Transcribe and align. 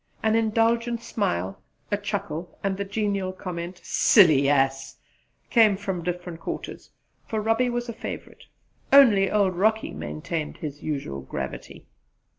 An 0.23 0.35
indulgent 0.35 0.99
smile, 1.03 1.61
a 1.91 1.95
chuckle, 1.97 2.57
and 2.63 2.75
the 2.75 2.83
genial 2.85 3.31
comment 3.31 3.79
"Silly 3.83 4.49
ass!" 4.49 4.97
came 5.51 5.77
from 5.77 6.01
different 6.01 6.39
quarters; 6.39 6.89
for 7.27 7.39
Robbie 7.39 7.69
was 7.69 7.87
a 7.87 7.93
favourite. 7.93 8.45
Only 8.91 9.29
old 9.29 9.55
Rocky 9.55 9.91
maintained 9.91 10.57
his 10.57 10.81
usual 10.81 11.21
gravity. 11.21 11.85